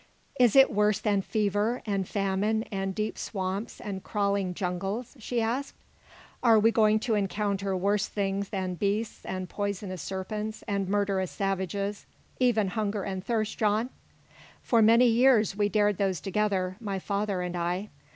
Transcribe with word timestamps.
"Is 0.39 0.55
it 0.55 0.71
worse 0.73 0.97
than 0.99 1.21
fever, 1.21 1.83
and 1.85 2.07
famine, 2.07 2.63
and 2.71 2.95
deep 2.95 3.19
swamps, 3.19 3.79
and 3.79 4.03
crawling 4.03 4.55
jungles?" 4.55 5.15
she 5.19 5.43
asked. 5.43 5.75
"Are 6.41 6.57
we 6.59 6.71
going 6.71 6.99
to 7.01 7.13
encounter 7.13 7.77
worse 7.77 8.07
things 8.07 8.49
than 8.49 8.73
beasts, 8.73 9.23
and 9.27 9.47
poisonous 9.47 10.01
serpents, 10.01 10.63
and 10.67 10.89
murderous 10.89 11.29
savages 11.29 12.07
even 12.39 12.69
hunger 12.69 13.03
and 13.03 13.23
thirst, 13.23 13.59
John? 13.59 13.91
For 14.63 14.81
many 14.81 15.05
years 15.05 15.55
we 15.55 15.69
dared 15.69 15.97
those 15.97 16.19
together 16.19 16.77
my 16.79 16.97
father 16.97 17.43
and 17.43 17.55
I. 17.55 17.89